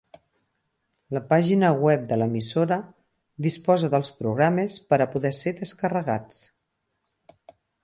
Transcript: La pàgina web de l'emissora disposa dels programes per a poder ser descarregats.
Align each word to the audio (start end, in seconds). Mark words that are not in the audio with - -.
La 1.17 1.21
pàgina 1.33 1.69
web 1.87 2.07
de 2.11 2.17
l'emissora 2.21 2.79
disposa 3.47 3.91
dels 3.97 4.11
programes 4.23 4.79
per 4.93 5.01
a 5.05 5.09
poder 5.13 5.33
ser 5.43 5.57
descarregats. 5.63 6.43